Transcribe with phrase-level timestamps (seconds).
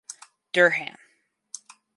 [0.51, 0.95] Durham.